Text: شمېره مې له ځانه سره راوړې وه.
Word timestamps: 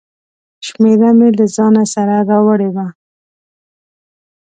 شمېره 0.65 1.09
مې 1.17 1.29
له 1.37 1.45
ځانه 1.55 1.83
سره 1.93 2.15
راوړې 2.29 2.69
وه. 2.75 2.87